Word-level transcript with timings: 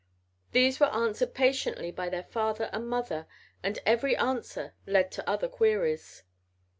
These 0.51 0.79
were 0.79 0.87
answered 0.87 1.35
patiently 1.35 1.91
by 1.91 2.09
their 2.09 2.23
father 2.23 2.71
and 2.73 2.87
mother 2.87 3.27
and 3.61 3.77
every 3.85 4.15
answer 4.17 4.73
led 4.87 5.11
to 5.11 5.29
other 5.29 5.47
queries. 5.47 6.23